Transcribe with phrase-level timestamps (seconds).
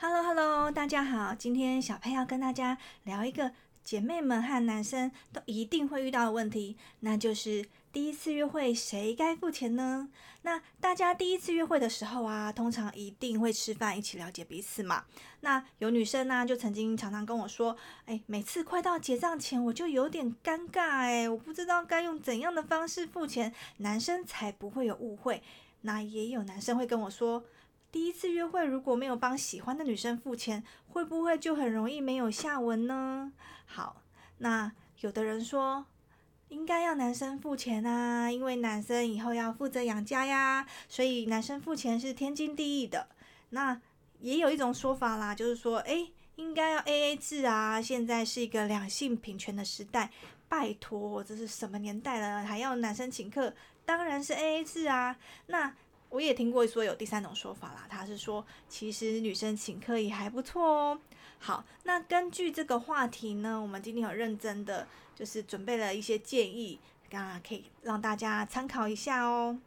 [0.00, 3.50] Hello Hello，大家好，今天小佩要跟大家聊一个
[3.82, 10.08] 姐妹们和男生都一定会遇到的问题，那就是第一次约会谁该付钱呢？
[10.42, 15.04] 那大家第一次约会的时候啊，通常一定会吃饭，一起了解彼此嘛。
[15.40, 17.76] 那有女生呢，就曾经常常跟我说，
[18.06, 25.42] 哎，每次快到结账前，我就有点尴尬，哎，我不知道该用怎样的方式付钱，男生才不会有误会。
[25.80, 27.42] 那也有男生会跟我说。
[27.90, 33.32] 第一次约会如果没有帮喜欢的女生付钱，会不会就很容易没有下文呢？
[33.64, 34.02] 好，
[34.38, 35.86] 那有的人说
[36.48, 43.08] 应该要男生付钱啊，因为男生以后要负责养家呀，所以男生付钱是天经地义的。
[43.50, 43.80] 那
[44.20, 50.10] 也有一种说法啦，就是说，诶，应该要 A A 制啊，现在是一个两性平权的时代，
[50.48, 53.54] 拜托，这是什么年代了，还要男生请客？
[53.86, 55.16] 当然是 A A 制啊。
[55.46, 55.74] 那
[56.10, 61.00] 我也听过说有第三种说法啦，他是说其实女生请客也还不错哦。
[61.38, 66.80] 好，那根据这个话题呢，我们今天有认真的就是准备了一些建议，
[67.12, 69.58] 啊，可以让大家参考一下哦。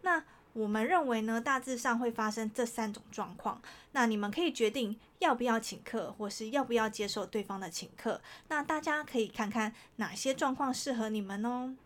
[0.00, 3.62] 那我们认为呢，大致上会发生这三种状况，
[3.92, 8.20] 那你们可以决定要不要请客，或是要不要接受对方的请客。
[8.48, 11.76] 那大家可以看看哪些状况适合你们哦。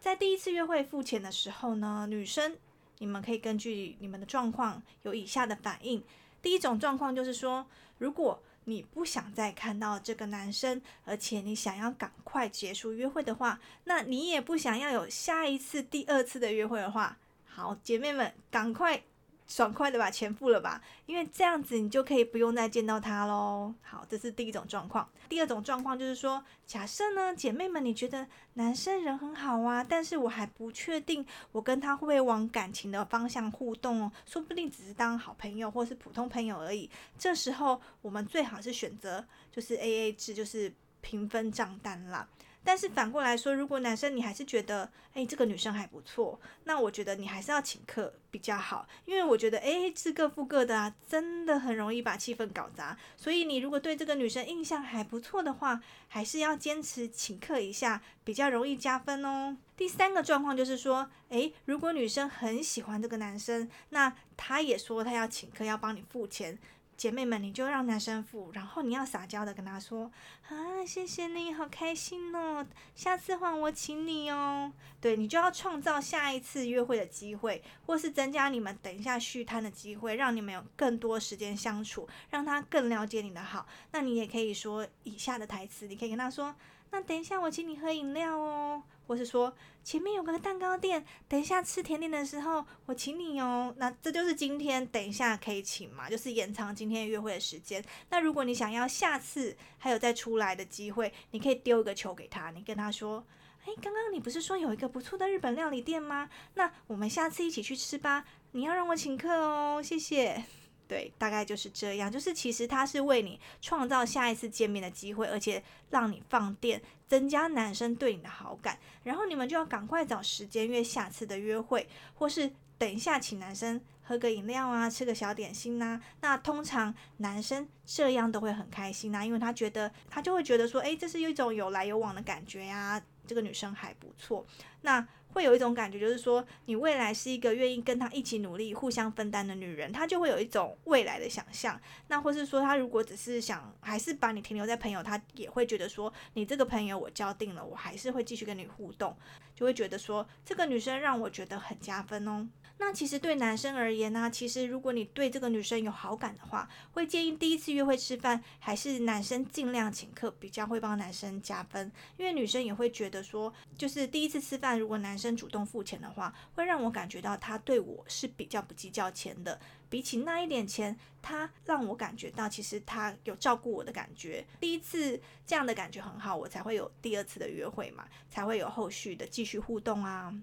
[0.00, 2.56] 在第一次约会付钱的时候呢，女生。
[3.04, 6.02] 你们可以根据你们的状况有以下的反应。
[6.40, 7.66] 第一种状况就是说，
[7.98, 19.02] 如果你不想再看到这个男生，而且你想要赶快结束约会的话，那你也不想要有下一次、第二次的约会的话，好，姐妹们，赶快。
[19.46, 23.74] 爽快的把钱付了吧，因为这样子你就可以不用再见到他喽。
[23.82, 25.08] 好，这是第一种状况。
[25.28, 36.88] 第二种状况就是说，假设呢，姐妹们，你觉得男生人很好啊，但是我还不确定我跟他会不会往感情的方向互动哦，说不定只是当好朋友或是普通朋友而已。
[37.18, 42.26] 这时候我们最好是选择就是 A A 制，就是平分账单啦。
[42.64, 52.96] 但是反过来说，如果男生你还是觉得，哎，这个女生还不错，那我觉得你还是要请客比较好，因为我觉得，哎，是各付各的啊，真的很容易把气氛搞砸。
[53.16, 59.56] 所以你如果对这个女生印象还不错的话，还是要坚持请客一下，比较容易加分哦。
[59.76, 66.58] 第三个状况就是说，诶，如果女生很喜欢这个男生，那她也说她要请客，要帮你付钱。
[66.96, 70.10] 姐妹们，你就让男生付，然后你要撒娇的跟他说
[70.48, 83.66] ：“啊，谢谢你好开心哦，下次换我请你哦。”对你就要创造下一次约会的机会，或是增加你们等一下续摊的机会，让你们有更多时间相处，让他更了解你的好。
[83.92, 86.54] 那你也可以说以下的台词，你可以跟他说。
[86.94, 93.74] 那等一下，我请你喝饮料哦，或是说前面有个蛋糕店，等一下吃甜点的时候我请你哦。
[93.78, 97.84] 那这就是今天等一下可以请嘛，就是延长今天约会的时间。
[98.10, 103.26] 那如果你想要下次还有再出来的机会，你可以丢一个球给他，你跟他说
[103.66, 106.30] ：“哎，刚刚你不是说有一个不错的日本料理店吗？
[106.54, 108.24] 那我们下次一起去吃吧。
[108.52, 110.44] 你要让我请客哦，谢谢。”
[110.86, 112.10] 对，大概就是这样。
[112.10, 118.78] 就是其实他是为你创造下一次见面的机会，而且让你放电，增加男生对你的好感。
[119.02, 126.00] 然后你们就要赶快找时间约下次的约会，或是等一下请男生喝个饮料啊，吃个小点心呐。
[126.20, 133.02] 那通常男生这样都会很开心呐，因为他觉得他就会觉得说，诶，这是一种有来有往的感觉呀。
[133.26, 134.44] 这个女生还不错，
[134.82, 141.78] 那会有一种感觉，就是说你未来是一个愿意跟他一起努力、互相分担的女人，她就会有一种未来的想象。
[142.06, 149.16] 那或是说，她如果只是想还是把你停留在朋友，她也会觉得说，你这个朋友我交定了，我还是会继续跟你互动，
[149.56, 152.48] 就会觉得说，这个女生让我觉得很加分哦。
[152.78, 169.58] 那其实对男生而言呢，其实如果你对这个女生有好感的话，会建议第一次约会吃饭还是男生尽量请客，比较会帮男生加分，因为女生也会觉得说，就是第一次吃饭，如果男生真主动付钱的话，会让我感觉到他对我是比较不计较钱的，
[169.88, 180.34] 比起那一点钱，他让我感觉到其实他有照顾我的感觉，第一次这样的感觉很好，我才会有第二次的约会嘛，才会有后续的继续互动啊。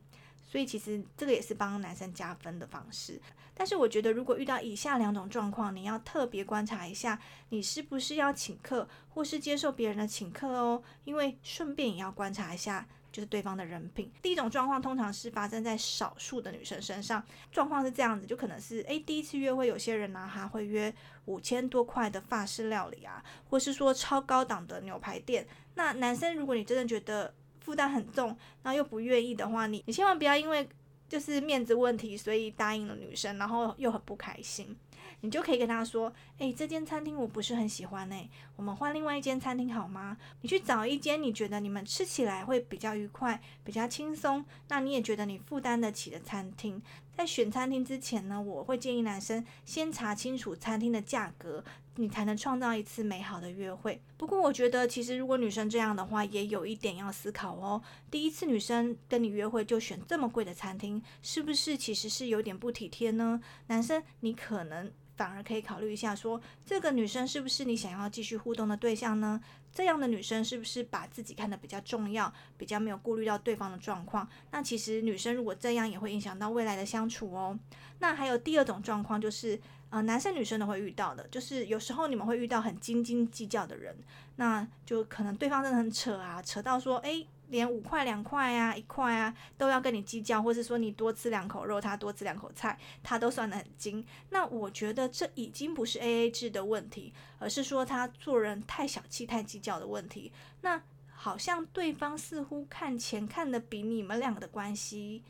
[0.49, 3.21] 所以其实这个也是帮男生加分的方式，
[3.53, 7.17] 但是我觉得如果遇到以下两种状况，你要特别观察一下，
[7.49, 14.11] 你是不是要请客，或是接受别人的请客哦，因为顺便也要观察一下，就是对方的人品。
[14.21, 20.93] 第一种状况通常是发生在少数的女生身上，状况是这样子，就可能是诶，第一次约会，有些人呢还会约
[21.25, 25.47] 五千多块的法式料理啊，或是说超高档的牛排店。
[25.75, 30.67] 那男生如果你真的觉得，负担很重，然后又不愿意的话，你你千万不要因为
[31.07, 34.75] 就是面子问题，所以答应了女生，然后又很不开心。
[35.19, 40.17] 你就可以跟他说：“诶，这间餐厅我不是很喜欢诶，我们换另外一间餐厅好吗？
[40.41, 46.81] 你去找一间你觉得你们吃起来会比较愉快、比较轻松，那你也觉得你负担得起的餐厅。
[47.13, 51.63] 在选餐厅之前呢，我会建议男生先查清楚餐厅的价格。”
[51.95, 54.01] 你才能创造一次美好的约会。
[54.15, 57.81] 不过，我觉得其实如果女生这样的话，也有一点要思考哦。
[58.09, 63.41] 第一次女生跟你约会就选这么贵的餐厅，是不是其实是有点不体贴呢？
[63.67, 69.41] 男生，你可能反而可以考虑一下，说这个女生是不是你想要继续互动的对象呢？
[69.73, 74.27] 这样的女生是不是把自己看得比较重要，比较没有顾虑到对方的状况？
[74.51, 77.57] 那其实女生如果这样，也会影响到未来的相处哦。
[77.99, 79.59] 那还有第二种状况就是。
[79.91, 83.93] 呃，男生女生都会遇到的，就是有时候你们会遇到很斤斤计较的人，
[84.37, 94.03] 那就可能对方真的很扯啊，扯到说，诶，连五块两块啊，一块啊，都要跟你计较，或是说你多吃两口肉，他多吃两口菜，他都算得很精。
[94.29, 100.31] 那我觉得这已经不是 A A 制的问题，而是说他做人太小气、太计较的问题。
[100.61, 100.81] 那
[101.13, 105.21] 好像对方似乎看钱看得比你们两个的关系。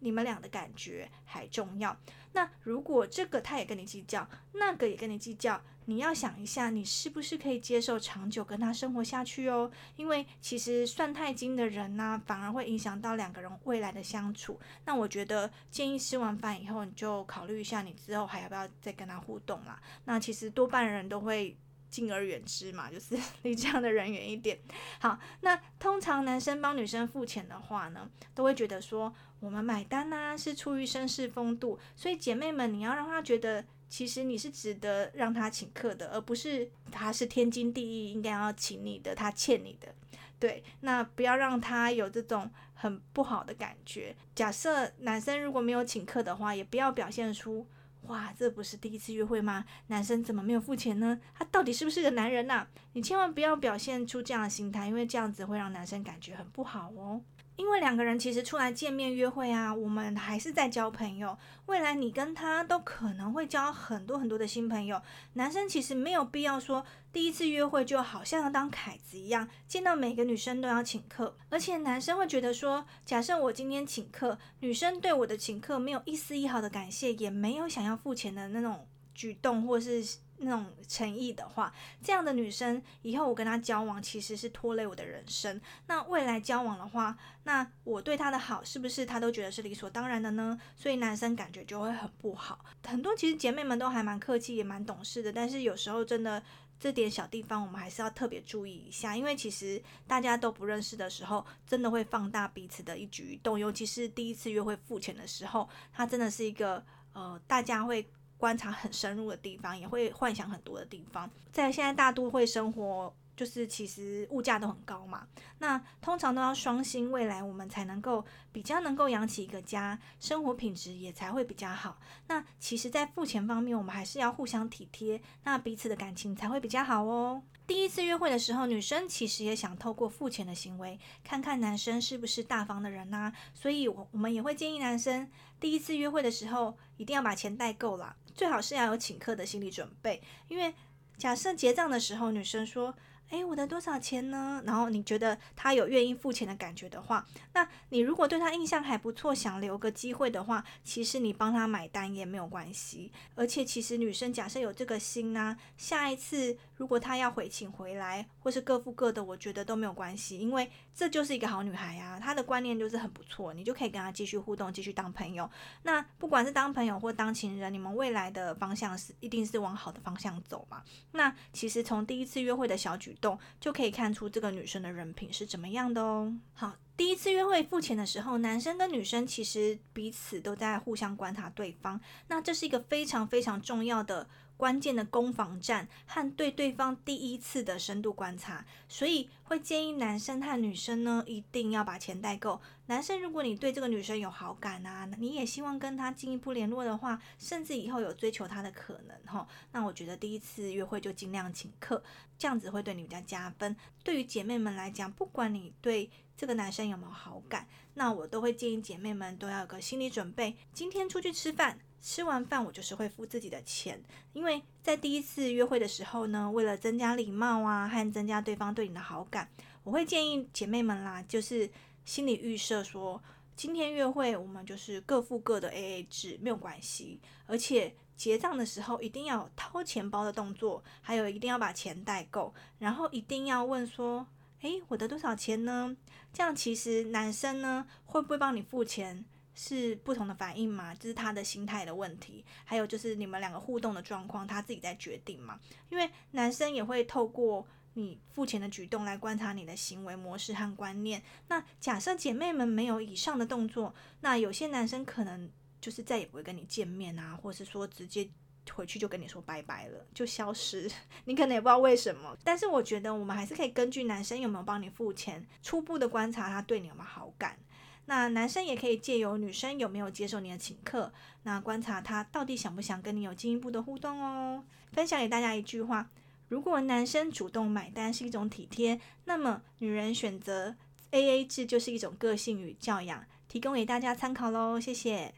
[0.00, 1.96] 你们俩的感觉还重要。
[2.32, 9.70] 那如果这个他也跟你计较，那个也跟你计较，你要想一下，你是不是可以接受长久跟他生活下去哦？
[9.96, 14.60] 因为其实算太精的人呢，反而会影响到两个人未来的相处。
[14.84, 19.80] 那我觉得建议吃完饭以后，你就考虑一下，你之后还要不要再跟他互动啦？
[20.04, 21.56] 那其实多半人都会。
[21.90, 24.58] 敬而远之嘛， 就是离这样的人远一点。
[25.00, 31.78] 好，那通常男生帮女生付钱的话呢，都会觉得说我们买单呐，是出于绅士风度。
[31.96, 39.94] 所以姐妹们，你要让他觉得其实你是值得让他请客的，而不是他是天经地义应该要请你的，他欠你的。
[40.38, 44.16] 对，那不要让他有这种很不好的感觉。
[44.34, 47.66] 假设男生如果没有请客的话，也不要表现出。
[48.02, 49.64] 哇，这不是第一次约会吗？
[49.88, 51.20] 男生怎么没有付钱呢？
[51.34, 52.66] 他到底是不是个男人呐？
[52.94, 57.20] 你千万不要表现出这样的心态，因为这样子会让男生感觉很不好哦。
[57.60, 61.36] 因为两个人其实出来见面约会啊，我们还是在交朋友。
[61.66, 65.02] 未来你跟他都可能会交很多很多的新朋友。
[65.34, 71.36] 男生其实没有必要说第一次约会就好像要当凯子一样，见到每个女生都要请客。
[71.50, 80.02] 而且男生会觉得说，假设我今天请客，女生对我的请客没有一丝一毫的感谢，也没有想要付钱的那种举动，或是。
[80.42, 81.72] 那种诚意的话，
[82.02, 85.60] 这样的女生以后我跟她交往其实是拖累我的人生。
[85.86, 90.58] 那未来交往的话，那我对她的好是不是她都觉得是理所当然的呢？
[90.74, 92.64] 所以男生感觉就会很不好。
[92.86, 96.42] 很多其实姐妹们都还蛮客气，也蛮懂事的，但是有时候真的
[96.78, 106.82] 这点小地方我们还是要特别注意一下，因为其实大家都不认识的时候，真的会放大彼此的一举一动，尤其是第一次约会付钱的时候，它真的是一个
[107.12, 108.10] 呃大家会。
[108.40, 111.30] 观察很深入的地方，也会幻想很多的地方。
[111.52, 115.26] 在现在大都会生活，就是其实物价都很高嘛。
[115.60, 118.22] 那通常都要双薪，未来我们才能够
[118.52, 121.98] 比较能够养起一个家，生活品质也才会比较好。
[122.26, 127.42] 那其实，在付钱方面，我们还是要互相体贴，那彼此的感情才会比较好哦。
[127.66, 133.32] 第一次约会的时候，女生其实也想透过付钱的行为，看看男生是不是大方的人呐。
[133.54, 140.22] 所以，我我们也会建议男生，第一次约会的时候，一定要把钱带够了，最好是要有请客的心理准备。
[140.48, 140.74] 因为
[141.16, 142.94] 假设结账的时候，女生说。
[143.30, 144.60] 诶，我的多少钱呢？
[144.66, 153.12] 然后你觉得他有愿意付钱的感觉的话，那你如果对他印象还不错，想留个机会的话，其实你帮他买单也没有关系。
[153.36, 165.48] 而且其实女生假设有这个心呢，下一次如果他要回请回来，或是各付各的，我觉得都没有关系，因为这就是一个好女孩啊，她的观念就是很不错，你就可以跟她继续互动，继续当朋友。
[165.84, 170.82] 那不管是当朋友或当情人，你们未来的方向是一定是往好的方向走嘛？
[171.12, 173.16] 那其实从第一次约会的小举。
[173.20, 176.34] 动就可以看出这个女生的人品是怎么样的哦。
[176.54, 184.28] 好，第一次约会付钱的时候，男生跟女生其实彼此都在互相观察对方，那这是一个非常非常重要的。
[184.58, 192.60] 关键的攻防战和对对方第一次的深度观察，所以会建议男生和女生呢一定要把钱带够。
[192.84, 202.02] 男生，如果你对这个女生有好感啊，你也希望跟她进一步联络的话，甚至以后有追求她的可能哈，那我觉得第一次约会就尽量请客，
[202.36, 203.74] 这样子会对你比较加分。
[204.04, 211.78] 对于姐妹们来讲，不管你对这个男生有没有好感，那我都会建议姐妹们都要有个心理准备，今天出去吃饭。
[212.00, 219.50] 吃完饭，我就是会付自己的钱，因为在第一次约会的时候呢，为了增加礼貌啊，和增加对方对你的好感，
[219.84, 221.68] 我会建议姐妹们啦，就是
[222.06, 223.22] 心理预设说，
[223.54, 227.94] 今天约会我们就是各付各的 A A 制，没有关系，而且。
[228.16, 234.26] 结账的时候一定要掏钱包的动作，还有一定要把钱带够，然后一定要问说
[234.60, 235.96] ：“诶，我的多少钱呢？”
[236.32, 239.24] 这样其实男生呢会不会帮你付钱
[239.54, 245.58] 是不同的反应嘛，这是他的心态的问题，还有就是你们两个互动的状况，他自己在决定嘛。
[245.88, 251.22] 因为男生也会透过你付钱的举动来观察你的行为模式和观念。
[251.48, 255.50] 那假设姐妹们没有以上的动作，那有些男生可能。
[255.80, 258.28] 就是再也不会跟你见面啊，或是说直接
[258.74, 260.90] 回去就跟你说拜拜了，就消失。
[261.26, 267.58] 你可能也不知道为什么，但是我觉得我们还是可以根据男生有没有帮你付钱，初步的观察他对你有没有好感。
[268.06, 271.12] 那男生也可以借由女生有没有接受你的请客，
[271.44, 274.64] 那观察他到底想不想跟你有进一步的互动哦。
[274.92, 276.10] 分享给大家一句话：
[276.48, 280.74] 如果男生主动买单是一种体贴，那么女人选择
[281.10, 283.24] A A 制就是一种个性与教养。
[283.48, 285.34] 提供给大家参考喽，谢谢。